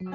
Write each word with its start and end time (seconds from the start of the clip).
Hoy 0.00 0.06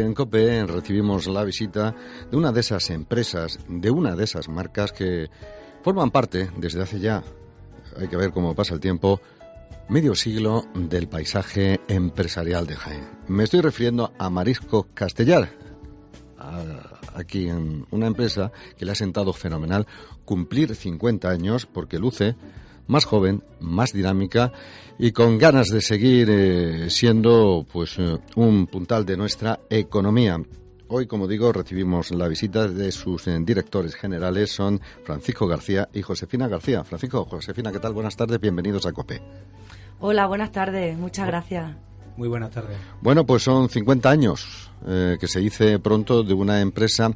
en 0.00 0.12
COPE 0.12 0.66
recibimos 0.66 1.26
la 1.26 1.42
visita 1.42 1.96
de 2.30 2.36
una 2.36 2.52
de 2.52 2.60
esas 2.60 2.90
empresas, 2.90 3.58
de 3.66 3.90
una 3.90 4.14
de 4.14 4.24
esas 4.24 4.50
marcas 4.50 4.92
que 4.92 5.30
forman 5.82 6.10
parte 6.10 6.50
desde 6.58 6.82
hace 6.82 7.00
ya, 7.00 7.24
hay 7.96 8.08
que 8.08 8.16
ver 8.18 8.32
cómo 8.32 8.54
pasa 8.54 8.74
el 8.74 8.80
tiempo, 8.80 9.22
medio 9.88 10.14
siglo 10.14 10.66
del 10.74 11.08
paisaje 11.08 11.80
empresarial 11.88 12.66
de 12.66 12.76
Jaén. 12.76 13.08
Me 13.26 13.44
estoy 13.44 13.62
refiriendo 13.62 14.12
a 14.18 14.28
Marisco 14.28 14.86
Castellar, 14.92 15.69
aquí 17.14 17.48
en 17.48 17.86
una 17.90 18.06
empresa 18.06 18.52
que 18.78 18.84
le 18.84 18.92
ha 18.92 18.94
sentado 18.94 19.32
fenomenal 19.32 19.86
cumplir 20.24 20.74
50 20.74 21.28
años 21.28 21.66
porque 21.66 21.98
luce 21.98 22.36
más 22.86 23.04
joven, 23.04 23.42
más 23.60 23.92
dinámica 23.92 24.52
y 24.98 25.12
con 25.12 25.38
ganas 25.38 25.68
de 25.68 25.80
seguir 25.80 26.28
eh, 26.30 26.90
siendo 26.90 27.64
pues 27.72 27.98
eh, 27.98 28.18
un 28.36 28.66
puntal 28.66 29.06
de 29.06 29.16
nuestra 29.16 29.60
economía. 29.70 30.38
Hoy, 30.88 31.06
como 31.06 31.28
digo, 31.28 31.52
recibimos 31.52 32.10
la 32.10 32.26
visita 32.26 32.66
de 32.66 32.90
sus 32.90 33.28
eh, 33.28 33.38
directores 33.40 33.94
generales, 33.94 34.50
son 34.50 34.80
Francisco 35.04 35.46
García 35.46 35.88
y 35.92 36.02
Josefina 36.02 36.48
García. 36.48 36.82
Francisco, 36.82 37.24
Josefina, 37.24 37.70
¿qué 37.70 37.78
tal? 37.78 37.92
Buenas 37.92 38.16
tardes, 38.16 38.40
bienvenidos 38.40 38.84
a 38.86 38.92
COPE. 38.92 39.22
Hola, 40.00 40.26
buenas 40.26 40.50
tardes, 40.50 40.98
muchas 40.98 41.28
gracias. 41.28 41.89
Muy 42.20 42.28
buenas 42.28 42.50
tardes. 42.50 42.76
Bueno, 43.00 43.24
pues 43.24 43.42
son 43.42 43.70
50 43.70 44.10
años 44.10 44.70
que 44.84 45.26
se 45.26 45.40
dice 45.40 45.78
pronto 45.78 46.22
de 46.22 46.34
una 46.34 46.60
empresa 46.60 47.10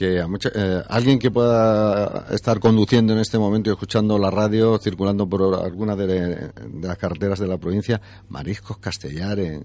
que 0.00 0.26
mucha, 0.26 0.50
eh, 0.52 0.82
alguien 0.88 1.20
que 1.20 1.30
pueda 1.30 2.26
estar 2.30 2.58
conduciendo 2.58 3.12
en 3.12 3.20
este 3.20 3.38
momento 3.38 3.70
y 3.70 3.74
escuchando 3.74 4.18
la 4.18 4.28
radio, 4.28 4.76
circulando 4.78 5.28
por 5.28 5.54
alguna 5.54 5.94
de, 5.94 6.52
las 6.82 6.98
carreteras 6.98 7.38
de 7.38 7.46
la 7.46 7.58
provincia, 7.58 8.00
Mariscos 8.30 8.78
Castellar, 8.78 9.38
en, 9.38 9.62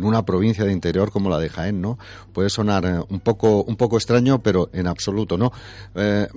una 0.00 0.24
provincia 0.24 0.64
de 0.64 0.72
interior 0.72 1.10
como 1.10 1.28
la 1.28 1.40
de 1.40 1.48
Jaén, 1.48 1.80
¿no? 1.80 1.98
Puede 2.32 2.50
sonar 2.50 2.84
eh, 2.84 3.00
un 3.08 3.18
poco, 3.18 3.64
un 3.64 3.74
poco 3.74 3.96
extraño, 3.96 4.40
pero 4.40 4.70
en 4.72 4.86
absoluto, 4.86 5.36
¿no? 5.36 5.50
Eh, 5.96 6.28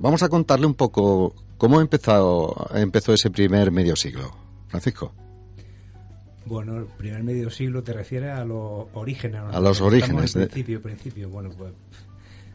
vamos 0.00 0.24
a 0.24 0.28
contarle 0.28 0.66
un 0.66 0.74
poco 0.74 1.34
cómo 1.56 1.80
empezado, 1.80 2.68
empezó 2.74 3.12
ese 3.12 3.30
primer 3.30 3.70
medio 3.70 3.94
siglo. 3.94 4.34
Francisco. 4.66 5.12
Bueno, 6.48 6.78
el 6.78 6.86
primer 6.86 7.22
medio 7.22 7.50
siglo 7.50 7.82
te 7.82 7.92
refieres 7.92 8.30
a 8.30 8.44
los 8.44 8.86
orígenes. 8.94 9.42
A 9.52 9.60
los 9.60 9.82
orígenes. 9.82 10.32
Principio, 10.32 10.80
principio. 10.80 11.28
Bueno, 11.28 11.50
pues 11.56 11.74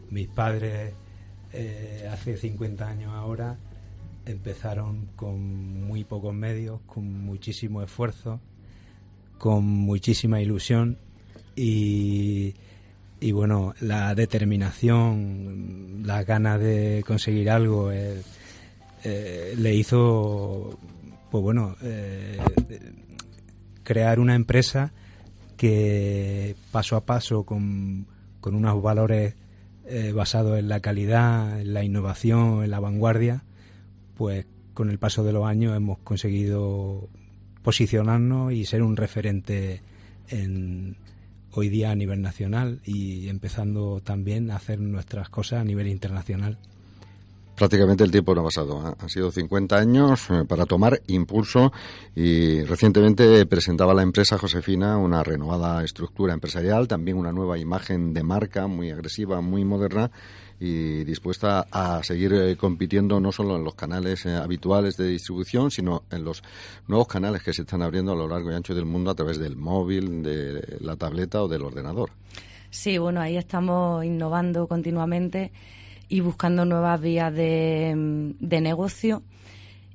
mis 0.09 0.27
padres 0.27 0.94
eh, 1.53 2.09
hace 2.11 2.35
50 2.35 2.88
años 2.88 3.11
ahora 3.13 3.55
empezaron 4.25 5.09
con 5.16 5.85
muy 5.85 6.03
pocos 6.05 6.33
medios, 6.33 6.81
con 6.88 7.23
muchísimo 7.23 7.83
esfuerzo, 7.83 8.39
con 9.38 9.63
muchísima 9.63 10.41
ilusión 10.41 10.97
y, 11.55 12.55
bueno, 13.31 13.75
la 13.81 14.16
determinación, 14.16 16.02
la 16.03 16.23
ganas 16.23 16.59
de 16.59 17.03
conseguir 17.05 17.52
algo 17.52 17.91
eh, 17.91 18.23
eh, 19.03 19.53
le 19.55 19.75
hizo, 19.75 20.80
pues 21.30 21.44
bueno, 21.44 21.75
crear 23.83 24.19
una 24.19 24.35
empresa 24.35 24.93
que 25.57 26.55
paso 26.71 26.95
a 26.95 27.05
paso 27.05 27.43
con, 27.43 28.07
con 28.41 28.55
unos 28.55 28.81
valores 28.81 29.35
eh, 29.85 30.11
basado 30.13 30.57
en 30.57 30.69
la 30.69 30.79
calidad, 30.79 31.59
en 31.59 31.73
la 31.73 31.83
innovación, 31.83 32.63
en 32.63 32.71
la 32.71 32.79
vanguardia, 32.79 33.43
pues 34.15 34.45
con 34.73 34.89
el 34.89 34.97
paso 34.97 35.23
de 35.23 35.33
los 35.33 35.45
años 35.45 35.75
hemos 35.75 35.99
conseguido 35.99 37.09
posicionarnos 37.61 38.53
y 38.53 38.66
ser 38.66 38.81
un 38.81 38.97
referente 38.97 39.81
en, 40.29 40.97
hoy 41.51 41.69
día 41.69 41.91
a 41.91 41.95
nivel 41.95 42.22
nacional 42.22 42.81
y 42.83 43.27
empezando 43.27 44.01
también 44.01 44.51
a 44.51 44.55
hacer 44.55 44.79
nuestras 44.79 45.29
cosas 45.29 45.61
a 45.61 45.63
nivel 45.63 45.88
internacional. 45.88 46.57
Prácticamente 47.56 48.03
el 48.03 48.12
tiempo 48.12 48.34
no 48.34 48.41
ha 48.41 48.46
pasado. 48.46 48.90
¿eh? 48.90 48.96
Han 49.00 49.09
sido 49.09 49.31
50 49.31 49.78
años 49.78 50.28
eh, 50.31 50.44
para 50.47 50.66
tomar 50.66 51.02
impulso 51.08 51.72
y 52.16 52.64
recientemente 52.64 53.46
presentaba 53.46 53.94
la 53.94 54.02
empresa 54.02 54.40
Josefina 54.40 54.97
una 54.97 55.24
renovada 55.24 55.84
estructura 55.84 56.34
empresarial, 56.34 56.88
también 56.88 57.18
una 57.18 57.31
nueva 57.31 57.59
imagen 57.59 58.14
de 58.14 58.24
marca 58.24 58.66
muy 58.66 58.90
agresiva, 58.90 59.40
muy 59.41 59.66
moderna 59.66 60.09
y 60.59 61.03
dispuesta 61.03 61.68
a 61.72 62.03
seguir 62.03 62.34
eh, 62.34 62.56
compitiendo 62.56 63.19
no 63.19 63.31
solo 63.31 63.56
en 63.56 63.64
los 63.64 63.75
canales 63.75 64.25
habituales 64.25 64.97
de 64.97 65.08
distribución, 65.09 65.70
sino 65.70 66.03
en 66.09 66.24
los 66.24 66.41
nuevos 66.88 67.08
canales 67.08 67.44
que 67.44 67.53
se 67.53 67.62
están 67.62 67.84
abriendo 67.84 68.14
a 68.14 68.16
lo 68.16 68.28
largo 68.28 68.52
y 68.52 68.56
ancho 68.56 68.74
del 68.74 68.85
mundo 68.85 69.12
a 69.12 69.16
través 69.16 69.38
del 69.38 69.58
móvil, 69.58 70.24
de 70.24 70.78
la 70.80 70.96
tableta 70.96 71.44
o 71.44 71.47
del 71.47 71.62
ordenador. 71.62 72.09
Sí, 72.72 72.97
bueno, 72.97 73.22
ahí 73.22 73.38
estamos 73.38 74.03
innovando 74.03 74.68
continuamente 74.68 75.52
y 76.13 76.19
buscando 76.19 76.63
nuevas 76.63 77.01
vías 77.01 77.34
de, 77.34 78.35
de 78.40 78.62
negocio. 78.62 79.24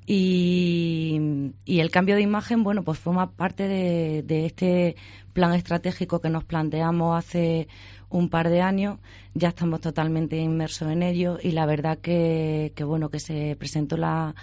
Y, 0.05 1.53
y, 1.63 1.79
el 1.79 1.91
cambio 1.91 2.15
de 2.17 2.21
imagen, 2.21 2.61
bueno, 2.61 2.83
pues 2.83 2.99
forma 2.99 3.31
parte 3.31 3.69
de, 3.69 4.21
de, 4.23 4.45
este 4.45 4.97
plan 5.31 5.53
estratégico 5.53 6.19
que 6.19 6.29
nos 6.29 6.43
planteamos 6.43 7.17
hace 7.17 7.69
un 8.09 8.27
par 8.27 8.49
de 8.49 8.59
años. 8.59 8.99
Ya 9.33 9.47
estamos 9.47 9.79
totalmente 9.79 10.35
inmersos 10.35 10.91
en 10.91 11.03
ello 11.03 11.37
y 11.41 11.51
la 11.51 11.65
verdad 11.65 11.99
que, 11.99 12.73
que 12.75 12.83
bueno, 12.83 13.07
que 13.07 13.21
se 13.21 13.55
presentó 13.57 13.95
la, 13.95 14.35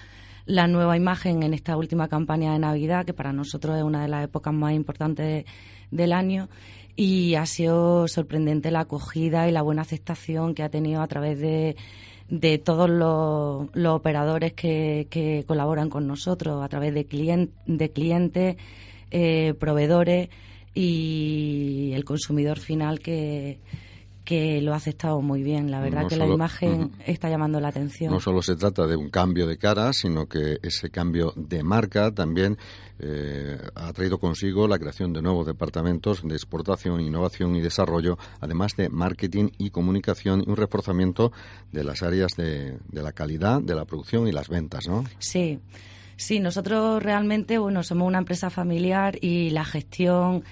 la 0.47 0.69
nueva 0.69 0.97
imagen 0.97 1.43
en 1.43 1.53
esta 1.53 1.77
última 1.77 2.09
campaña 2.09 2.53
de 2.53 2.61
Navidad, 2.61 3.05
que 3.05 3.13
para 3.13 3.33
nosotros 3.33 3.77
es 3.77 3.83
una 3.83 4.03
de 4.03 4.09
las 4.09 4.25
épocas 4.25 4.55
más 4.55 4.73
importantes 4.73 5.45
del 5.91 6.13
año 6.13 6.49
y 6.95 7.35
ha 7.35 7.45
sido 7.47 8.09
sorprendente 8.09 8.71
la 8.71 8.81
acogida 8.81 9.49
y 9.49 9.53
la 9.53 9.63
buena 9.63 9.83
aceptación 9.83 10.55
que 10.55 10.63
ha 10.63 10.71
tenido 10.71 11.03
a 11.03 11.07
través 11.09 11.39
de, 11.39 11.77
de 12.31 12.59
todos 12.59 12.89
los, 12.89 13.93
operadores 13.93 14.53
que, 14.55 15.09
que, 15.11 15.45
colaboran 15.47 15.91
con 15.91 16.07
nosotros, 16.07 16.65
a 16.65 16.69
través 16.69 16.95
de, 16.95 17.49
de 17.67 17.91
clientes, 17.91 18.57
eh, 19.11 19.55
proveedores 19.59 20.31
y 20.75 21.91
el 21.95 22.05
consumidor 22.05 22.59
final 22.59 23.01
que, 23.01 23.59
que 24.27 24.61
lo 24.61 24.75
ha 24.75 24.77
aceptado 24.77 25.23
muy 25.23 25.43
bien. 25.45 25.71
La 25.71 25.81
verdad 25.81 26.09
que 26.09 26.17
la 26.17 26.27
imagen 26.27 26.91
está 27.07 27.31
llamando 27.31 27.61
la 27.61 27.69
atención. 27.69 28.13
No 28.13 28.21
solo 28.21 28.43
se 28.43 28.57
trata 28.57 28.87
de 28.87 28.97
un 28.97 29.09
cambio 29.09 29.47
de 29.47 29.57
cara, 29.57 29.93
sino 29.93 30.27
que 30.27 30.59
ese 30.63 30.91
cambio 30.91 31.33
de 31.37 31.63
marca 31.63 32.13
también 32.13 32.59
eh, 32.99 33.57
ha 33.77 33.93
traído 33.93 34.19
consigo 34.19 34.67
la 34.67 34.81
creación 34.81 35.13
de 35.13 35.23
nuevos 35.23 35.47
departamentos 35.47 36.27
de 36.27 36.35
exportación, 36.35 37.01
innovación 37.01 37.55
y 37.55 37.61
desarrollo, 37.61 38.19
además 38.41 38.73
de 38.77 38.89
marketing 38.89 39.51
y 39.59 39.71
comunicación 39.71 40.43
y 40.45 40.51
un 40.51 40.57
reforzamiento 40.57 41.31
de 41.71 41.85
las 41.85 42.03
áreas 42.03 42.33
de, 42.37 42.79
de 42.89 43.03
la 43.03 43.13
calidad, 43.13 43.63
de 43.63 43.77
la 43.77 43.85
producción 43.85 44.27
y 44.27 44.33
las 44.33 44.49
ventas, 44.49 44.89
¿no? 44.89 45.05
Sí. 45.21 45.61
Sí, 46.17 46.41
nosotros 46.41 47.01
realmente, 47.01 47.59
bueno, 47.59 47.85
somos 47.85 48.09
una 48.09 48.19
empresa 48.19 48.51
familiar 48.51 49.19
y 49.21 49.51
la 49.51 49.65
gestión 49.65 50.43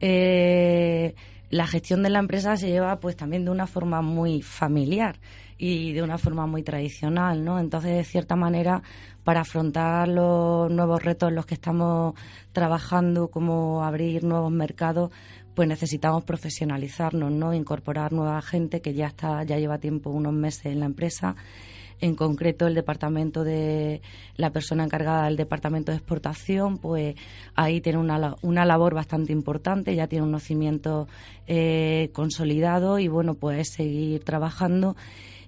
eh, 0.00 1.14
la 1.52 1.66
gestión 1.66 2.02
de 2.02 2.08
la 2.08 2.18
empresa 2.18 2.56
se 2.56 2.68
lleva 2.68 2.98
pues 2.98 3.14
también 3.14 3.44
de 3.44 3.50
una 3.50 3.66
forma 3.66 4.00
muy 4.00 4.40
familiar 4.40 5.20
y 5.58 5.92
de 5.92 6.02
una 6.02 6.16
forma 6.16 6.46
muy 6.46 6.62
tradicional, 6.62 7.44
¿no? 7.44 7.60
Entonces, 7.60 7.94
de 7.94 8.04
cierta 8.04 8.36
manera, 8.36 8.82
para 9.22 9.42
afrontar 9.42 10.08
los 10.08 10.70
nuevos 10.70 11.02
retos 11.02 11.28
en 11.28 11.34
los 11.34 11.44
que 11.44 11.52
estamos 11.52 12.14
trabajando, 12.52 13.28
como 13.28 13.84
abrir 13.84 14.24
nuevos 14.24 14.50
mercados, 14.50 15.12
pues 15.54 15.68
necesitamos 15.68 16.24
profesionalizarnos, 16.24 17.30
¿no? 17.30 17.52
Incorporar 17.52 18.14
nueva 18.14 18.40
gente 18.40 18.80
que 18.80 18.94
ya 18.94 19.08
está, 19.08 19.44
ya 19.44 19.58
lleva 19.58 19.76
tiempo, 19.76 20.08
unos 20.08 20.32
meses 20.32 20.64
en 20.64 20.80
la 20.80 20.86
empresa 20.86 21.36
en 22.02 22.16
concreto 22.16 22.66
el 22.66 22.74
departamento 22.74 23.44
de 23.44 24.02
la 24.36 24.50
persona 24.50 24.84
encargada 24.84 25.26
del 25.26 25.36
departamento 25.36 25.92
de 25.92 25.98
exportación, 25.98 26.78
pues 26.78 27.14
ahí 27.54 27.80
tiene 27.80 27.98
una, 27.98 28.34
una 28.42 28.64
labor 28.64 28.92
bastante 28.92 29.32
importante, 29.32 29.94
ya 29.94 30.08
tiene 30.08 30.24
un 30.24 30.30
conocimiento 30.30 31.06
eh, 31.46 32.10
consolidado 32.12 32.98
y 32.98 33.06
bueno, 33.06 33.34
pues 33.34 33.68
seguir 33.68 34.24
trabajando. 34.24 34.96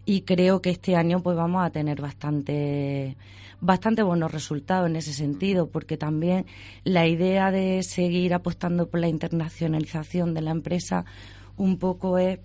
Y 0.06 0.20
creo 0.20 0.62
que 0.62 0.70
este 0.70 0.94
año 0.94 1.20
pues 1.20 1.36
vamos 1.36 1.66
a 1.66 1.70
tener 1.70 2.00
bastante 2.00 3.16
bastante 3.60 4.02
buenos 4.02 4.30
resultados 4.30 4.88
en 4.90 4.96
ese 4.96 5.14
sentido 5.14 5.68
porque 5.70 5.96
también 5.96 6.44
la 6.84 7.06
idea 7.06 7.50
de 7.50 7.82
seguir 7.82 8.34
apostando 8.34 8.88
por 8.88 9.00
la 9.00 9.08
internacionalización 9.08 10.34
de 10.34 10.42
la 10.42 10.50
empresa 10.50 11.06
un 11.56 11.78
poco 11.78 12.18
es 12.18 12.40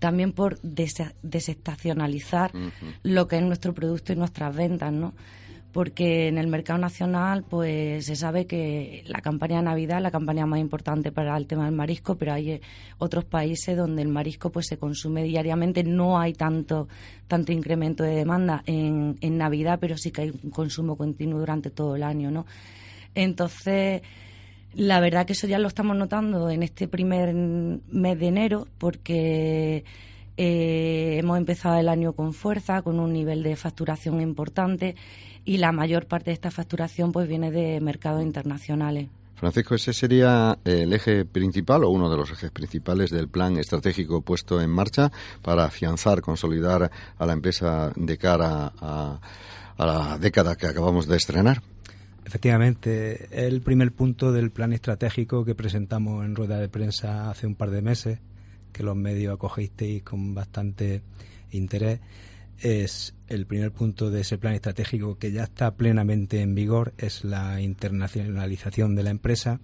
también 0.00 0.32
por 0.32 0.60
desestacionalizar 0.60 2.52
lo 3.02 3.28
que 3.28 3.36
es 3.36 3.42
nuestro 3.42 3.74
producto 3.74 4.12
y 4.12 4.16
nuestras 4.16 4.54
ventas, 4.54 4.92
¿no? 4.92 5.14
porque 5.72 6.28
en 6.28 6.38
el 6.38 6.46
mercado 6.46 6.78
nacional 6.78 7.44
pues 7.48 8.06
se 8.06 8.16
sabe 8.16 8.46
que 8.46 9.04
la 9.06 9.20
campaña 9.20 9.58
de 9.58 9.64
Navidad 9.64 9.98
es 9.98 10.02
la 10.02 10.10
campaña 10.10 10.46
más 10.46 10.60
importante 10.60 11.12
para 11.12 11.36
el 11.36 11.46
tema 11.46 11.66
del 11.66 11.74
marisco, 11.74 12.16
pero 12.16 12.32
hay 12.32 12.52
eh, 12.52 12.60
otros 12.98 13.24
países 13.24 13.76
donde 13.76 14.02
el 14.02 14.08
marisco 14.08 14.50
pues 14.50 14.66
se 14.66 14.78
consume 14.78 15.22
diariamente, 15.24 15.84
no 15.84 16.18
hay 16.18 16.32
tanto 16.32 16.88
tanto 17.26 17.52
incremento 17.52 18.02
de 18.02 18.14
demanda 18.14 18.62
en, 18.66 19.18
en 19.20 19.36
Navidad, 19.36 19.78
pero 19.80 19.98
sí 19.98 20.10
que 20.10 20.22
hay 20.22 20.30
un 20.30 20.50
consumo 20.50 20.96
continuo 20.96 21.38
durante 21.38 21.70
todo 21.70 21.96
el 21.96 22.02
año, 22.02 22.30
¿no? 22.30 22.46
Entonces, 23.14 24.02
la 24.74 25.00
verdad 25.00 25.26
que 25.26 25.32
eso 25.32 25.46
ya 25.46 25.58
lo 25.58 25.68
estamos 25.68 25.96
notando 25.96 26.50
en 26.50 26.62
este 26.62 26.88
primer 26.88 27.34
mes 27.34 28.18
de 28.18 28.26
enero 28.26 28.68
porque 28.78 29.84
eh, 30.36 31.16
hemos 31.18 31.36
empezado 31.36 31.78
el 31.78 31.88
año 31.88 32.12
con 32.12 32.32
fuerza, 32.32 32.82
con 32.82 33.00
un 33.00 33.12
nivel 33.12 33.42
de 33.42 33.56
facturación 33.56 34.20
importante 34.20 34.94
y 35.44 35.56
la 35.56 35.72
mayor 35.72 36.06
parte 36.06 36.30
de 36.30 36.34
esta 36.34 36.50
facturación 36.50 37.10
pues 37.10 37.26
viene 37.26 37.50
de 37.50 37.80
mercados 37.80 38.22
internacionales. 38.22 39.08
Francisco, 39.38 39.76
ese 39.76 39.92
sería 39.92 40.58
el 40.64 40.92
eje 40.92 41.24
principal 41.24 41.84
o 41.84 41.90
uno 41.90 42.10
de 42.10 42.16
los 42.16 42.30
ejes 42.32 42.50
principales 42.50 43.10
del 43.10 43.28
plan 43.28 43.56
estratégico 43.56 44.20
puesto 44.20 44.60
en 44.60 44.68
marcha 44.68 45.12
para 45.42 45.64
afianzar, 45.64 46.20
consolidar 46.20 46.90
a 47.16 47.26
la 47.26 47.32
empresa 47.32 47.92
de 47.94 48.18
cara 48.18 48.72
a, 48.80 49.20
la 49.78 50.18
década 50.18 50.56
que 50.56 50.66
acabamos 50.66 51.06
de 51.06 51.16
estrenar. 51.16 51.62
Efectivamente, 52.28 53.46
el 53.48 53.62
primer 53.62 53.90
punto 53.92 54.32
del 54.32 54.50
plan 54.50 54.74
estratégico 54.74 55.46
que 55.46 55.54
presentamos 55.54 56.26
en 56.26 56.36
rueda 56.36 56.58
de 56.58 56.68
prensa 56.68 57.30
hace 57.30 57.46
un 57.46 57.54
par 57.54 57.70
de 57.70 57.80
meses, 57.80 58.18
que 58.70 58.82
los 58.82 58.94
medios 58.96 59.32
acogisteis 59.32 60.02
con 60.02 60.34
bastante 60.34 61.00
interés, 61.52 62.00
es 62.58 63.14
el 63.28 63.46
primer 63.46 63.72
punto 63.72 64.10
de 64.10 64.20
ese 64.20 64.36
plan 64.36 64.52
estratégico 64.52 65.16
que 65.16 65.32
ya 65.32 65.44
está 65.44 65.74
plenamente 65.74 66.42
en 66.42 66.54
vigor, 66.54 66.92
es 66.98 67.24
la 67.24 67.62
internacionalización 67.62 68.94
de 68.94 69.04
la 69.04 69.10
empresa. 69.10 69.58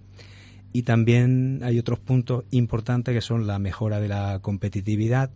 Y 0.73 0.81
también 0.81 1.59
hay 1.61 1.77
otros 1.77 1.99
puntos 1.99 2.45
importantes 2.49 3.13
que 3.13 3.21
son 3.21 3.45
la 3.45 3.59
mejora 3.59 3.99
de 3.99 4.07
la 4.07 4.39
competitividad, 4.41 5.29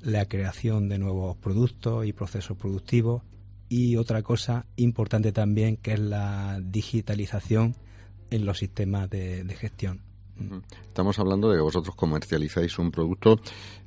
la 0.00 0.24
creación 0.24 0.88
de 0.88 0.98
nuevos 0.98 1.36
productos 1.36 2.06
y 2.06 2.14
procesos 2.14 2.56
productivos 2.56 3.24
y 3.72 3.96
otra 3.96 4.22
cosa 4.22 4.66
importante 4.76 5.32
también 5.32 5.78
que 5.78 5.94
es 5.94 5.98
la 5.98 6.60
digitalización 6.62 7.74
en 8.30 8.44
los 8.44 8.58
sistemas 8.58 9.08
de, 9.08 9.46
gestión. 9.58 10.02
Estamos 10.82 11.18
hablando 11.18 11.50
de 11.50 11.56
que 11.56 11.62
vosotros 11.62 11.96
comercializáis 11.96 12.78
un 12.78 12.90
producto 12.90 13.40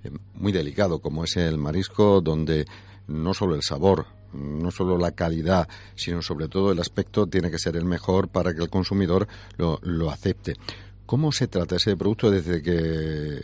eh, 0.03 0.09
muy 0.33 0.51
delicado 0.51 0.97
como 0.97 1.23
es 1.23 1.37
el 1.37 1.59
marisco, 1.59 2.19
donde 2.19 2.65
no 3.07 3.35
solo 3.35 3.53
el 3.53 3.61
sabor, 3.61 4.07
no 4.33 4.71
solo 4.71 4.97
la 4.97 5.11
calidad, 5.11 5.69
sino 5.93 6.23
sobre 6.23 6.47
todo 6.47 6.71
el 6.71 6.79
aspecto 6.79 7.27
tiene 7.27 7.51
que 7.51 7.59
ser 7.59 7.75
el 7.75 7.85
mejor 7.85 8.29
para 8.29 8.55
que 8.55 8.63
el 8.63 8.71
consumidor 8.71 9.27
lo, 9.57 9.79
lo 9.83 10.09
acepte. 10.09 10.55
¿Cómo 11.05 11.31
se 11.31 11.47
trata 11.47 11.75
ese 11.75 11.95
producto 11.95 12.31
desde 12.31 12.63
que 12.63 13.43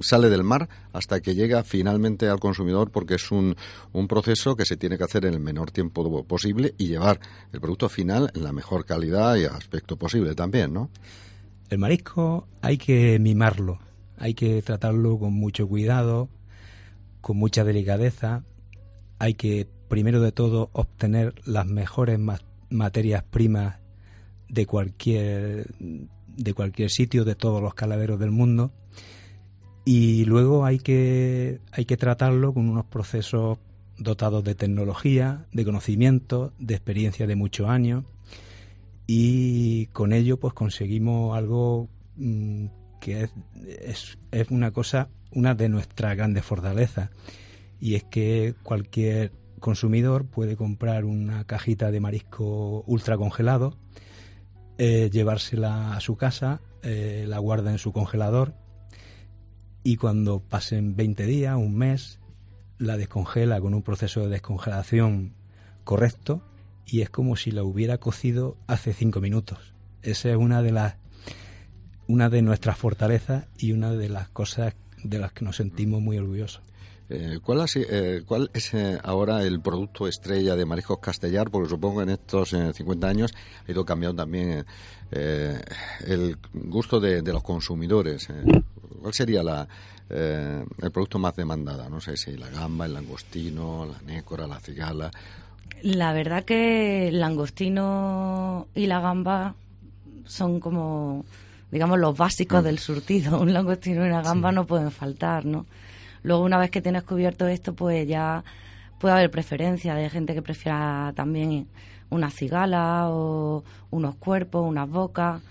sale 0.00 0.28
del 0.28 0.44
mar 0.44 0.68
hasta 0.92 1.20
que 1.20 1.34
llega 1.34 1.64
finalmente 1.64 2.28
al 2.28 2.40
consumidor? 2.40 2.90
Porque 2.90 3.14
es 3.14 3.30
un, 3.30 3.56
un, 3.92 4.08
proceso 4.08 4.56
que 4.56 4.64
se 4.64 4.76
tiene 4.76 4.98
que 4.98 5.04
hacer 5.04 5.24
en 5.24 5.34
el 5.34 5.40
menor 5.40 5.70
tiempo 5.70 6.24
posible 6.24 6.74
y 6.78 6.86
llevar 6.86 7.20
el 7.52 7.60
producto 7.60 7.88
final 7.88 8.30
en 8.34 8.44
la 8.44 8.52
mejor 8.52 8.84
calidad 8.84 9.36
y 9.36 9.44
aspecto 9.44 9.96
posible 9.96 10.34
también, 10.34 10.72
¿no? 10.72 10.90
El 11.70 11.78
marisco 11.78 12.46
hay 12.60 12.76
que 12.76 13.18
mimarlo, 13.18 13.78
hay 14.18 14.34
que 14.34 14.60
tratarlo 14.62 15.18
con 15.18 15.32
mucho 15.32 15.66
cuidado, 15.66 16.28
con 17.20 17.36
mucha 17.36 17.64
delicadeza, 17.64 18.44
hay 19.18 19.34
que, 19.34 19.66
primero 19.88 20.20
de 20.20 20.30
todo, 20.30 20.70
obtener 20.72 21.34
las 21.46 21.66
mejores 21.66 22.20
materias 22.68 23.24
primas 23.24 23.78
de 24.48 24.66
cualquier, 24.66 25.66
de 25.78 26.54
cualquier 26.54 26.90
sitio, 26.90 27.24
de 27.24 27.34
todos 27.34 27.62
los 27.62 27.74
caladeros 27.74 28.20
del 28.20 28.30
mundo. 28.30 28.72
Y 29.84 30.24
luego 30.24 30.64
hay 30.64 30.78
que, 30.78 31.60
hay 31.72 31.84
que 31.84 31.96
tratarlo 31.96 32.54
con 32.54 32.68
unos 32.68 32.86
procesos 32.86 33.58
dotados 33.98 34.42
de 34.44 34.54
tecnología, 34.54 35.46
de 35.52 35.64
conocimiento, 35.64 36.52
de 36.58 36.74
experiencia 36.74 37.26
de 37.26 37.36
muchos 37.36 37.68
años. 37.68 38.04
Y 39.06 39.86
con 39.88 40.12
ello 40.12 40.38
pues 40.38 40.54
conseguimos 40.54 41.36
algo 41.36 41.88
mm, 42.16 42.66
que 43.00 43.24
es, 43.24 43.32
es, 43.66 44.18
es 44.32 44.50
una 44.50 44.70
cosa, 44.70 45.08
una 45.30 45.54
de 45.54 45.68
nuestras 45.68 46.16
grandes 46.16 46.44
fortalezas 46.44 47.10
y 47.84 47.96
es 47.96 48.04
que 48.04 48.54
cualquier 48.62 49.32
consumidor 49.60 50.24
puede 50.24 50.56
comprar 50.56 51.04
una 51.04 51.44
cajita 51.44 51.90
de 51.90 52.00
marisco 52.00 52.82
ultra 52.86 53.18
congelado, 53.18 53.76
eh, 54.78 55.10
llevársela 55.12 55.94
a 55.94 56.00
su 56.00 56.16
casa, 56.16 56.60
eh, 56.82 57.24
la 57.28 57.38
guarda 57.38 57.70
en 57.70 57.78
su 57.78 57.92
congelador 57.92 58.54
y 59.84 59.96
cuando 59.96 60.40
pasen 60.40 60.96
20 60.96 61.26
días, 61.26 61.56
un 61.56 61.76
mes, 61.76 62.18
la 62.78 62.96
descongela 62.96 63.60
con 63.60 63.74
un 63.74 63.82
proceso 63.82 64.22
de 64.22 64.30
descongelación 64.30 65.34
correcto 65.84 66.42
y 66.86 67.02
es 67.02 67.10
como 67.10 67.36
si 67.36 67.50
la 67.50 67.62
hubiera 67.62 67.98
cocido 67.98 68.56
hace 68.66 68.94
cinco 68.94 69.20
minutos. 69.20 69.74
Esa 70.02 70.30
es 70.30 70.36
una 70.36 70.62
de 70.62 70.72
las 70.72 70.96
una 72.06 72.28
de 72.28 72.42
nuestras 72.42 72.76
fortalezas 72.76 73.46
y 73.56 73.72
una 73.72 73.92
de 73.92 74.08
las 74.08 74.28
cosas 74.28 74.74
de 75.02 75.18
las 75.18 75.32
que 75.32 75.44
nos 75.44 75.56
sentimos 75.56 76.02
muy 76.02 76.18
orgullosos. 76.18 76.62
Eh, 77.10 77.38
¿cuál, 77.42 77.66
eh, 77.74 78.22
¿Cuál 78.26 78.50
es 78.54 78.72
eh, 78.72 78.98
ahora 79.02 79.42
el 79.42 79.60
producto 79.60 80.08
estrella 80.08 80.56
de 80.56 80.64
Mariscos 80.64 80.98
Castellar? 81.00 81.50
Porque 81.50 81.68
supongo 81.68 81.98
que 81.98 82.04
en 82.04 82.10
estos 82.10 82.50
50 82.50 83.06
años 83.06 83.34
ha 83.66 83.70
ido 83.70 83.84
cambiando 83.84 84.22
también 84.22 84.64
el 85.10 86.38
gusto 86.52 87.00
de, 87.00 87.22
los 87.22 87.42
consumidores. 87.42 88.28
¿Cuál 89.00 89.14
sería 89.14 89.42
la, 89.42 89.66
el 90.08 90.90
producto 90.92 91.18
más 91.18 91.36
demandado? 91.36 91.88
No 91.88 92.00
sé 92.00 92.16
si 92.16 92.36
la 92.36 92.48
gamba, 92.48 92.86
el 92.86 92.94
langostino, 92.94 93.86
la 93.86 94.00
nécora, 94.02 94.46
la 94.46 94.60
cigala. 94.60 95.10
La 95.82 96.12
verdad 96.12 96.44
que 96.44 97.08
el 97.08 97.20
langostino 97.20 98.68
y 98.74 98.86
la 98.86 99.00
gamba 99.00 99.54
son 100.24 100.60
como, 100.60 101.24
digamos, 101.70 101.98
los 101.98 102.16
básicos 102.16 102.62
mm. 102.62 102.64
del 102.64 102.78
surtido. 102.78 103.40
Un 103.40 103.52
langostino 103.52 104.04
y 104.04 104.08
una 104.08 104.22
gamba 104.22 104.52
no 104.52 104.66
pueden 104.66 104.90
faltar, 104.90 105.44
¿no? 105.44 105.66
Luego, 106.22 106.42
una 106.42 106.58
vez 106.58 106.70
que 106.70 106.80
tienes 106.80 107.02
cubierto 107.02 107.46
esto, 107.46 107.74
pues 107.74 108.08
ya 108.08 108.42
puede 108.98 109.14
haber 109.14 109.30
preferencia 109.30 109.94
de 109.94 110.08
gente 110.08 110.32
que 110.32 110.40
prefiera 110.40 111.12
también 111.14 111.68
una 112.08 112.30
cigala 112.30 113.10
o 113.10 113.62
unos 113.90 114.14
cuerpos, 114.14 114.66
unas 114.66 114.88
bocas. 114.88 115.42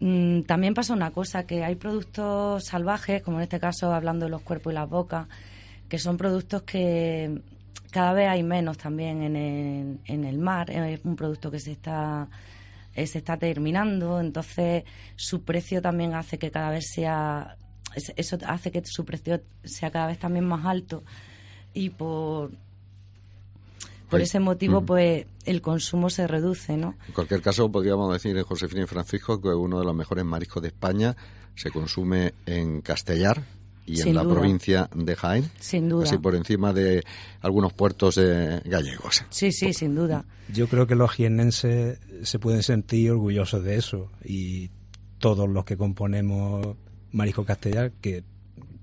Mm, 0.00 0.42
también 0.42 0.74
pasa 0.74 0.94
una 0.94 1.10
cosa, 1.10 1.46
que 1.46 1.62
hay 1.64 1.76
productos 1.76 2.64
salvajes, 2.64 3.22
como 3.22 3.38
en 3.38 3.44
este 3.44 3.60
caso 3.60 3.92
hablando 3.92 4.26
de 4.26 4.30
los 4.30 4.42
cuerpos 4.42 4.72
y 4.72 4.74
las 4.74 4.88
bocas, 4.88 5.28
que 5.88 5.98
son 5.98 6.16
productos 6.16 6.62
que 6.62 7.42
cada 7.90 8.12
vez 8.12 8.28
hay 8.28 8.42
menos 8.42 8.78
también 8.78 9.22
en 9.22 9.36
el, 9.36 10.00
en 10.06 10.24
el 10.24 10.38
mar. 10.38 10.70
Es 10.70 11.00
un 11.04 11.16
producto 11.16 11.50
que 11.50 11.60
se 11.60 11.72
está 11.72 12.28
eh, 12.94 13.06
se 13.06 13.18
está 13.18 13.36
terminando, 13.36 14.20
entonces 14.20 14.84
su 15.16 15.42
precio 15.44 15.80
también 15.80 16.14
hace 16.14 16.38
que 16.38 16.50
cada 16.50 16.70
vez 16.70 16.90
sea 16.92 17.56
eso 18.16 18.38
hace 18.46 18.70
que 18.70 18.84
su 18.84 19.04
precio 19.04 19.40
sea 19.64 19.90
cada 19.90 20.08
vez 20.08 20.18
también 20.18 20.44
más 20.44 20.64
alto 20.64 21.02
y 21.72 21.90
por 21.90 22.52
por 24.10 24.18
pues, 24.18 24.30
ese 24.30 24.40
motivo, 24.40 24.80
mm. 24.80 24.86
pues 24.86 25.26
el 25.44 25.62
consumo 25.62 26.10
se 26.10 26.26
reduce, 26.26 26.76
¿no? 26.76 26.96
En 27.06 27.14
cualquier 27.14 27.40
caso, 27.40 27.70
podríamos 27.70 28.12
decir, 28.12 28.36
en 28.36 28.44
Josefina 28.44 28.82
y 28.82 28.86
Francisco, 28.86 29.40
que 29.40 29.48
uno 29.48 29.78
de 29.78 29.84
los 29.84 29.94
mejores 29.94 30.24
mariscos 30.24 30.62
de 30.62 30.68
España 30.68 31.16
se 31.54 31.70
consume 31.70 32.34
en 32.44 32.80
Castellar 32.80 33.44
y 33.86 34.00
en 34.00 34.14
la 34.14 34.24
provincia 34.24 34.90
de 34.94 35.14
Jaén. 35.14 35.50
Sin 35.60 35.88
duda. 35.88 36.04
Así 36.04 36.18
por 36.18 36.34
encima 36.34 36.72
de 36.72 37.04
algunos 37.40 37.72
puertos 37.72 38.18
gallegos. 38.64 39.24
Sí, 39.30 39.52
sí, 39.52 39.72
sin 39.72 39.94
duda. 39.94 40.24
Yo 40.52 40.68
creo 40.68 40.86
que 40.86 40.96
los 40.96 41.12
jiennenses 41.12 42.00
se 42.22 42.38
pueden 42.38 42.62
sentir 42.62 43.12
orgullosos 43.12 43.62
de 43.62 43.76
eso 43.76 44.10
y 44.24 44.70
todos 45.18 45.48
los 45.48 45.64
que 45.64 45.76
componemos 45.76 46.76
Marisco 47.12 47.44
Castellar, 47.44 47.92
que 48.00 48.24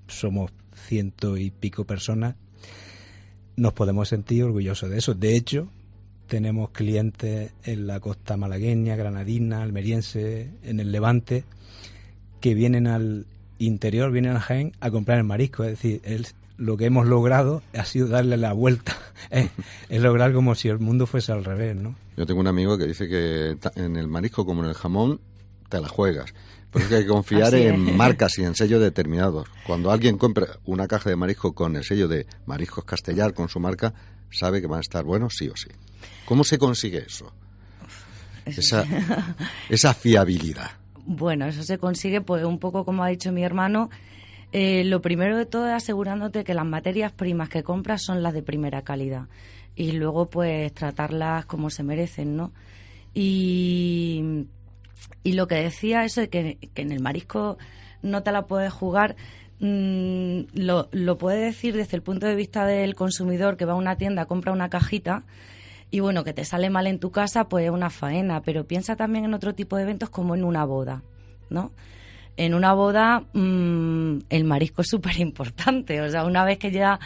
somos 0.06 0.52
ciento 0.74 1.36
y 1.36 1.50
pico 1.50 1.84
personas, 1.84 2.36
nos 3.58 3.72
podemos 3.72 4.08
sentir 4.08 4.44
orgullosos 4.44 4.88
de 4.88 4.98
eso. 4.98 5.14
De 5.14 5.36
hecho, 5.36 5.68
tenemos 6.28 6.70
clientes 6.70 7.52
en 7.64 7.86
la 7.86 8.00
costa 8.00 8.36
malagueña, 8.36 8.96
granadina, 8.96 9.62
almeriense, 9.62 10.50
en 10.62 10.80
el 10.80 10.92
Levante, 10.92 11.44
que 12.40 12.54
vienen 12.54 12.86
al 12.86 13.26
interior, 13.58 14.12
vienen 14.12 14.36
a 14.36 14.40
Jaén 14.40 14.72
a 14.80 14.90
comprar 14.90 15.18
el 15.18 15.24
marisco. 15.24 15.64
Es 15.64 15.70
decir, 15.70 16.00
lo 16.56 16.76
que 16.76 16.86
hemos 16.86 17.06
logrado 17.06 17.62
ha 17.74 17.84
sido 17.84 18.08
darle 18.08 18.36
la 18.36 18.52
vuelta. 18.52 18.96
es, 19.30 19.50
lograr 20.00 20.32
como 20.32 20.54
si 20.54 20.68
el 20.68 20.78
mundo 20.78 21.06
fuese 21.06 21.32
al 21.32 21.44
revés, 21.44 21.74
¿no? 21.74 21.96
Yo 22.16 22.26
tengo 22.26 22.40
un 22.40 22.46
amigo 22.46 22.78
que 22.78 22.86
dice 22.86 23.08
que 23.08 23.56
en 23.74 23.96
el 23.96 24.06
marisco 24.06 24.46
como 24.46 24.62
en 24.62 24.68
el 24.68 24.74
jamón 24.74 25.20
te 25.68 25.80
la 25.80 25.88
juegas 25.88 26.32
Porque 26.70 26.96
hay 26.96 27.02
que 27.02 27.08
confiar 27.08 27.54
en 27.54 27.96
marcas 27.96 28.38
y 28.38 28.44
en 28.44 28.54
sellos 28.54 28.80
determinados. 28.80 29.48
Cuando 29.66 29.90
alguien 29.90 30.18
compra 30.18 30.58
una 30.64 30.86
caja 30.86 31.08
de 31.08 31.16
marisco 31.16 31.54
con 31.54 31.76
el 31.76 31.84
sello 31.84 32.08
de 32.08 32.26
Mariscos 32.46 32.84
Castellar, 32.84 33.32
con 33.32 33.48
su 33.48 33.58
marca, 33.58 33.94
sabe 34.30 34.60
que 34.60 34.66
van 34.66 34.78
a 34.78 34.82
estar 34.82 35.04
buenos 35.04 35.34
sí 35.36 35.48
o 35.48 35.56
sí. 35.56 35.68
¿Cómo 36.26 36.44
se 36.44 36.58
consigue 36.58 37.04
eso? 37.06 37.32
Esa, 38.44 38.84
esa 39.68 39.94
fiabilidad. 39.94 40.70
Bueno, 41.06 41.46
eso 41.46 41.62
se 41.62 41.78
consigue, 41.78 42.20
pues 42.20 42.44
un 42.44 42.58
poco 42.58 42.84
como 42.84 43.02
ha 43.02 43.08
dicho 43.08 43.32
mi 43.32 43.42
hermano, 43.42 43.88
eh, 44.52 44.84
lo 44.84 45.02
primero 45.02 45.36
de 45.36 45.46
todo 45.46 45.68
es 45.68 45.74
asegurándote 45.74 46.44
que 46.44 46.54
las 46.54 46.66
materias 46.66 47.12
primas 47.12 47.48
que 47.48 47.62
compras 47.62 48.02
son 48.02 48.22
las 48.22 48.32
de 48.32 48.42
primera 48.42 48.82
calidad 48.82 49.26
y 49.76 49.92
luego 49.92 50.28
pues 50.28 50.72
tratarlas 50.72 51.46
como 51.46 51.70
se 51.70 51.82
merecen, 51.82 52.36
¿no? 52.36 52.52
Y, 53.14 54.46
y 55.22 55.32
lo 55.32 55.46
que 55.46 55.56
decía 55.56 56.04
eso 56.04 56.20
de 56.20 56.28
que, 56.28 56.58
en 56.74 56.92
el 56.92 57.00
marisco 57.00 57.58
no 58.02 58.22
te 58.22 58.32
la 58.32 58.46
puedes 58.46 58.72
jugar, 58.72 59.16
mm, 59.60 60.40
lo, 60.54 60.88
lo 60.92 61.18
puede 61.18 61.44
decir 61.44 61.76
desde 61.76 61.96
el 61.96 62.02
punto 62.02 62.26
de 62.26 62.34
vista 62.34 62.66
del 62.66 62.94
consumidor 62.94 63.56
que 63.56 63.64
va 63.64 63.72
a 63.72 63.76
una 63.76 63.96
tienda, 63.96 64.26
compra 64.26 64.52
una 64.52 64.70
cajita 64.70 65.24
y 65.90 66.00
bueno, 66.00 66.22
que 66.24 66.34
te 66.34 66.44
sale 66.44 66.70
mal 66.70 66.86
en 66.86 66.98
tu 66.98 67.10
casa, 67.10 67.48
pues 67.48 67.64
es 67.64 67.70
una 67.70 67.90
faena, 67.90 68.42
pero 68.42 68.66
piensa 68.66 68.96
también 68.96 69.24
en 69.24 69.34
otro 69.34 69.54
tipo 69.54 69.76
de 69.76 69.82
eventos 69.82 70.10
como 70.10 70.34
en 70.34 70.44
una 70.44 70.64
boda, 70.64 71.02
¿no? 71.48 71.72
En 72.36 72.54
una 72.54 72.72
boda 72.74 73.24
mm, 73.32 74.18
el 74.28 74.44
marisco 74.44 74.82
es 74.82 74.88
súper 74.88 75.18
importante, 75.18 76.00
o 76.02 76.10
sea, 76.10 76.24
una 76.24 76.44
vez 76.44 76.58
que 76.58 76.70
ya 76.70 77.00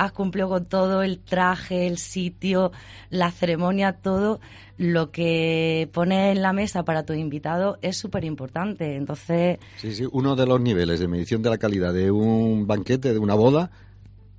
has 0.00 0.12
cumplido 0.12 0.48
con 0.48 0.64
todo 0.64 1.02
el 1.02 1.18
traje, 1.18 1.86
el 1.86 1.98
sitio, 1.98 2.72
la 3.10 3.30
ceremonia, 3.30 3.92
todo, 3.92 4.40
lo 4.78 5.10
que 5.10 5.90
pones 5.92 6.34
en 6.34 6.40
la 6.40 6.54
mesa 6.54 6.84
para 6.84 7.04
tu 7.04 7.12
invitado 7.12 7.78
es 7.82 7.98
súper 7.98 8.24
importante. 8.24 8.96
Entonces. 8.96 9.58
Sí, 9.76 9.94
sí, 9.94 10.04
uno 10.10 10.36
de 10.36 10.46
los 10.46 10.58
niveles 10.58 11.00
de 11.00 11.06
medición 11.06 11.42
de 11.42 11.50
la 11.50 11.58
calidad 11.58 11.92
de 11.92 12.10
un 12.10 12.66
banquete, 12.66 13.12
de 13.12 13.18
una 13.18 13.34
boda, 13.34 13.70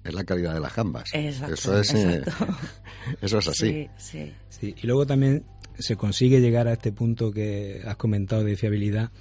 es 0.03 0.15
la 0.15 0.23
calidad 0.23 0.55
de 0.55 0.61
las 0.61 0.73
jambas. 0.73 1.13
Exacto, 1.13 1.53
eso 1.53 1.79
es, 1.79 1.93
eh, 1.93 2.23
eso 3.21 3.37
es 3.37 3.47
así. 3.47 3.87
Sí, 3.97 4.33
sí. 4.49 4.75
Y 4.81 4.87
luego 4.87 5.05
también 5.05 5.45
se 5.77 5.95
consigue 5.95 6.41
llegar 6.41 6.67
a 6.67 6.73
este 6.73 6.91
punto 6.91 7.31
que 7.31 7.83
has 7.85 7.97
comentado 7.97 8.43
de 8.43 8.57
fiabilidad, 8.57 9.11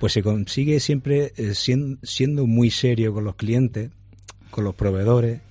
pues 0.00 0.14
se 0.14 0.22
consigue 0.22 0.80
siempre 0.80 1.34
eh, 1.36 1.52
siendo 1.54 2.46
muy 2.46 2.70
serio 2.70 3.12
con 3.12 3.24
los 3.24 3.34
clientes, 3.34 3.90
con 4.50 4.64
los 4.64 4.74
proveedores, 4.74 5.42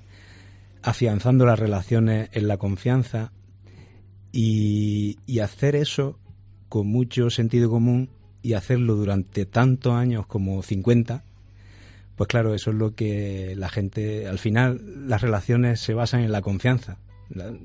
afianzando 0.88 1.46
las 1.46 1.60
relaciones 1.60 2.30
en 2.32 2.48
la 2.48 2.56
confianza 2.56 3.34
y, 4.32 5.18
hacer 5.42 5.76
eso 5.76 6.18
con 6.70 6.88
mucho 6.88 7.30
sentido 7.30 7.70
común 7.70 8.10
y 8.42 8.54
hacerlo 8.54 8.96
durante 8.96 9.46
tantos 9.46 9.94
años 9.94 10.26
como 10.28 10.64
50, 10.64 11.26
pues 12.16 12.28
claro, 12.30 12.54
eso 12.54 12.72
es 12.72 12.78
lo 12.78 12.96
que 12.96 13.54
la 13.58 13.68
gente, 13.68 14.28
al 14.28 14.40
final 14.40 15.10
las 15.10 15.22
relaciones 15.22 15.82
se 15.82 15.94
basan 15.94 16.22
en 16.22 16.32
la 16.32 16.42
confianza, 16.42 16.98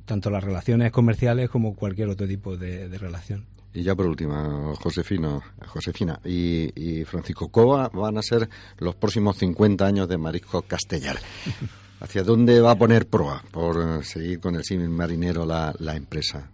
tanto 0.05 0.29
las 0.29 0.43
relaciones 0.43 0.91
comerciales 0.91 1.49
como 1.49 1.77
cualquier 1.77 2.09
otro 2.09 2.27
tipo 2.27 2.57
de, 2.57 2.89
relación. 2.99 3.47
Y 3.73 3.85
ya 3.85 3.95
por 3.95 4.07
último, 4.07 4.75
Josefino, 4.83 5.41
Josefina 5.67 6.19
y, 6.25 6.73
y 6.75 7.05
Francisco 7.05 7.49
Cova 7.49 7.89
van 7.89 8.19
a 8.19 8.23
ser 8.23 8.49
los 8.79 8.97
próximos 8.97 9.39
50 9.39 9.87
años 9.87 10.09
de 10.09 10.19
Marisco 10.19 10.63
Castellar. 10.63 11.19
¿Hacia 12.03 12.25
dónde 12.25 12.61
va 12.61 12.73
a 12.73 12.75
poner 12.75 13.07
proa 13.07 13.45
por 13.53 13.77
eh, 13.79 14.05
seguir 14.05 14.41
con 14.41 14.57
el 14.57 14.65
cine 14.65 14.89
marinero 14.89 15.47
la, 15.47 15.73
empresa? 15.95 16.51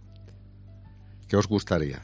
¿Qué 1.27 1.35
os 1.35 1.47
gustaría? 1.47 2.03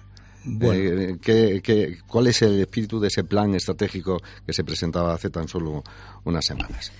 Eh, 0.63 1.17
¿qué, 1.21 1.99
cuál 2.07 2.25
es 2.25 2.41
el 2.41 2.59
espíritu 2.59 2.99
de 2.99 3.09
ese 3.09 3.23
plan 3.23 3.53
estratégico 3.53 4.19
que 4.47 4.51
se 4.51 4.63
presentaba 4.63 5.13
hace 5.13 5.29
tan 5.29 5.47
solo 5.47 5.83
unas 6.23 6.43
semanas? 6.43 6.91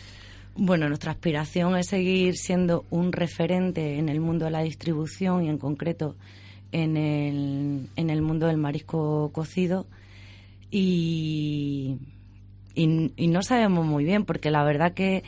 Bueno, 0.55 0.87
nuestra 0.87 1.13
aspiración 1.13 1.75
es 1.77 1.87
seguir 1.87 2.35
siendo 2.35 2.85
un 2.91 3.11
referente 3.11 3.97
en 3.97 4.07
el 4.07 4.19
mundo 4.19 4.45
de 4.45 4.51
la 4.51 4.61
distribución 4.61 5.43
y 5.43 5.49
en 5.49 5.57
concreto 5.57 6.15
en 6.71 6.95
el, 6.95 7.89
en 7.95 8.09
el 8.11 8.21
mundo 8.21 8.45
del 8.45 8.57
marisco 8.57 9.31
cocido 9.33 9.87
y, 10.69 11.97
y 12.75 13.27
no 13.27 13.41
sabemos 13.41 13.83
muy 13.83 14.03
bien 14.03 14.25
porque 14.25 14.51
la 14.51 14.63
verdad 14.63 14.93
que 14.93 15.23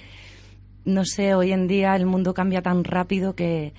no 0.88 1.04
sé, 1.04 1.36
hoy 1.36 1.52
en 1.52 1.68
día 1.68 1.96
el 1.98 2.06
mundo 2.06 2.34
cambia 2.34 2.62
tan 2.62 2.86
rápido 2.86 3.36
que, 3.36 3.74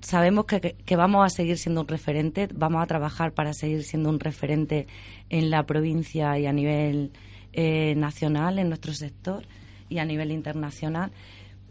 sabemos 0.00 0.46
que, 0.46 0.60
que, 0.60 0.96
vamos 0.96 1.24
a 1.24 1.28
seguir 1.28 1.56
siendo 1.58 1.82
un 1.82 1.88
referente, 1.88 2.48
vamos 2.52 2.82
a 2.82 2.86
trabajar 2.86 3.32
para 3.32 3.54
seguir 3.54 3.84
siendo 3.84 4.08
un 4.08 4.18
referente 4.18 4.88
en 5.30 5.48
la 5.48 5.62
provincia 5.62 6.36
y 6.40 6.46
a 6.46 6.52
nivel 6.52 7.12
eh, 7.52 7.94
nacional, 7.96 8.58
en 8.58 8.68
nuestro 8.68 8.92
sector 8.92 9.44
y 9.88 9.98
a 9.98 10.04
nivel 10.04 10.32
internacional. 10.32 11.12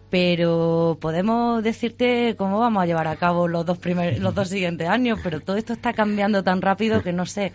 Pero 0.09 0.97
podemos 1.01 1.61
decirte 1.61 2.35
cómo 2.37 2.57
vamos 2.57 2.83
a 2.83 2.85
llevar 2.85 3.07
a 3.07 3.17
cabo 3.17 3.49
los 3.49 3.65
dos, 3.65 3.79
primer, 3.79 4.19
los 4.19 4.33
dos 4.33 4.47
siguientes 4.47 4.87
años, 4.87 5.19
pero 5.21 5.41
todo 5.41 5.57
esto 5.57 5.73
está 5.73 5.91
cambiando 5.91 6.41
tan 6.41 6.61
rápido 6.61 7.03
que 7.03 7.11
no 7.11 7.25
sé. 7.25 7.51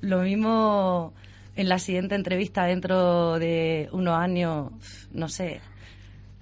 Lo 0.00 0.22
mismo 0.22 1.12
en 1.54 1.68
la 1.68 1.78
siguiente 1.78 2.16
entrevista 2.16 2.64
dentro 2.64 3.38
de 3.38 3.88
unos 3.92 4.16
años, 4.18 4.72
no 5.12 5.28
sé, 5.28 5.60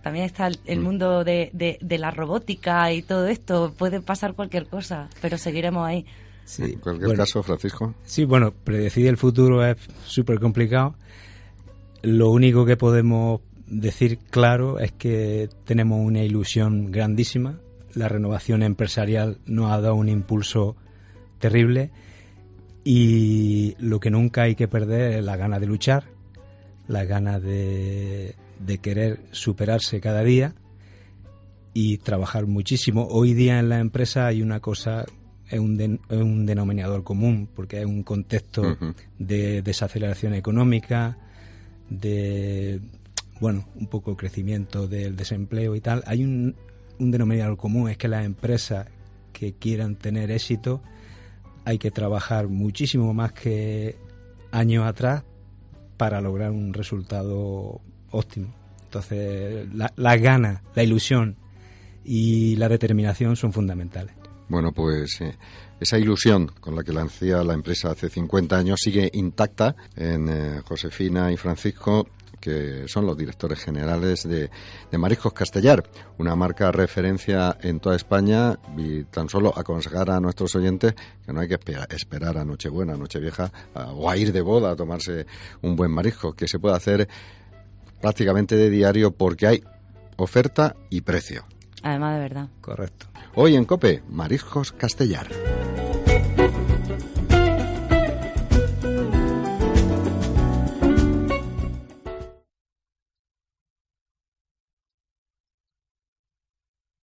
también 0.05 0.27
está 0.27 0.51
el, 0.67 0.81
mm. 0.81 0.83
mundo 0.83 1.25
de, 1.25 1.51
de, 1.81 1.99
la 1.99 2.11
robótica 2.11 2.93
y 2.93 3.01
todo 3.01 3.27
esto. 3.27 3.73
Puede 3.75 4.03
pasar 4.03 4.35
cualquier 4.35 4.67
cosa, 4.67 5.09
pero 5.23 5.39
seguiremos 5.39 5.89
ahí. 5.89 6.05
Sí. 6.45 6.75
En 6.75 6.79
cualquier 6.79 7.17
caso, 7.17 7.43
Francisco. 7.43 7.95
Sí, 8.05 8.27
bueno, 8.27 8.53
predecir 8.53 9.07
el 9.07 9.17
futuro 9.17 9.65
es 9.65 9.79
súper 10.05 10.41
complicado. 10.41 10.95
Lo 12.03 12.31
único 12.31 12.67
que 12.67 12.77
podemos 12.77 13.41
decir 13.67 14.19
claro 14.29 14.79
es 14.79 14.93
que 14.93 15.49
tenemos 15.65 16.05
una 16.05 16.23
ilusión 16.23 16.93
grandísima. 16.93 17.59
La 17.95 18.07
renovación 18.07 18.63
empresarial 18.63 19.39
nos 19.47 19.73
ha 19.73 19.81
dado 19.81 19.95
un 19.95 20.11
impulso 20.11 20.77
terrible 21.39 21.93
y 22.85 23.75
lo 23.79 24.01
que 24.01 24.11
nunca 24.11 24.43
hay 24.43 24.55
que 24.55 24.69
perder 24.69 25.15
es 25.15 25.25
la 25.25 25.39
gana 25.39 25.59
de 25.59 25.67
luchar, 25.67 26.05
la 26.89 27.07
gana 27.07 27.41
de 27.41 28.35
de 28.59 28.79
querer 28.79 29.21
superarse 29.33 30.01
cada 30.01 30.23
día 30.23 30.55
y 31.73 31.99
trabajar 31.99 32.47
muchísimo. 32.47 33.07
Hoy 33.11 33.35
día 33.35 33.59
en 33.59 33.69
la 33.69 33.81
empresa 33.81 34.27
hay 34.27 34.43
una 34.43 34.61
cosa, 34.61 35.05
es 35.49 35.59
un, 35.59 36.01
un 36.09 36.47
denominador 36.47 37.03
común, 37.03 37.49
porque 37.55 37.79
hay 37.79 37.85
un 37.85 38.03
contexto 38.03 38.77
de 39.19 39.63
desaceleración 39.63 40.35
económica, 40.35 41.19
de, 41.91 42.81
bueno, 43.41 43.67
un 43.75 43.89
poco 43.89 44.17
crecimiento 44.17 44.87
del 44.87 45.17
desempleo 45.17 45.75
y 45.75 45.81
tal. 45.81 46.03
Hay 46.07 46.25
un, 46.25 46.55
un 46.99 47.11
denominador 47.11 47.57
común, 47.57 47.91
es 47.91 47.97
que 47.97 48.09
las 48.09 48.25
empresas 48.25 48.87
que 49.33 49.55
quieran 49.55 49.97
tener 49.97 50.31
éxito 50.31 50.81
hay 51.65 51.79
que 51.79 51.91
trabajar 51.91 52.49
muchísimo 52.49 53.13
más 53.15 53.33
que 53.33 53.97
años 54.53 54.87
atrás 54.87 55.25
para 55.97 56.21
lograr 56.21 56.51
un 56.51 56.73
resultado 56.75 57.81
óptimo. 58.15 58.55
Entonces, 58.85 59.73
las 59.75 59.93
la 59.97 60.17
ganas, 60.17 60.63
la 60.75 60.83
ilusión 60.83 61.37
y 62.05 62.57
la 62.57 62.69
determinación 62.69 63.37
son 63.37 63.53
fundamentales. 63.53 64.15
Bueno, 64.49 64.73
pues 64.73 65.21
eh, 65.21 65.37
esa 65.81 65.99
ilusión 65.99 66.51
con 66.61 66.77
la 66.77 66.85
que 66.85 66.93
lancía 66.93 67.43
la 67.43 67.55
empresa 67.55 67.91
hace 67.91 68.09
50 68.09 68.57
años 68.57 68.81
sigue 68.81 69.11
intacta 69.15 69.75
en 69.97 70.29
eh, 70.29 70.61
Josefina 70.65 71.33
y 71.33 71.37
Francisco 71.37 72.07
que 72.45 72.87
son 72.89 73.07
los 73.07 73.17
directores 73.17 73.59
generales 73.59 74.29
de, 74.29 74.51
de, 74.91 74.99
Mariscos 74.99 75.33
Castellar, 75.33 75.83
una 76.19 76.37
marca 76.37 76.71
referencia 76.71 77.57
en 77.63 77.81
toda 77.81 77.97
España 77.97 78.59
y 78.77 79.05
tan 79.05 79.31
solo 79.31 79.51
aconsejar 79.57 80.11
a 80.11 80.21
nuestros 80.21 80.55
oyentes 80.55 80.95
que 81.25 81.33
no 81.33 81.41
hay 81.41 81.49
que 81.49 81.59
esperar, 81.89 82.37
a 82.37 82.45
Nochebuena, 82.45 82.99
Nochevieja 82.99 83.51
o 83.95 84.11
a 84.11 84.17
ir 84.19 84.31
de 84.31 84.43
boda 84.43 84.73
a 84.73 84.77
tomarse 84.77 85.25
un 85.63 85.75
buen 85.75 85.91
marisco, 85.91 86.35
que 86.35 86.47
se 86.47 86.59
puede 86.59 86.77
hacer 86.77 87.09
prácticamente 88.05 88.55
de 88.55 88.69
diario 88.69 89.13
porque 89.13 89.47
hay 89.47 89.65
oferta 90.17 90.77
y 90.91 91.01
precio. 91.01 91.47
Además 91.83 92.17
de 92.17 92.21
verdad. 92.21 92.49
Correcto. 92.61 93.07
Hoy 93.35 93.57
en 93.57 93.65
Cope, 93.65 94.03
Mariscos 94.11 94.73
Castellar. 94.73 95.27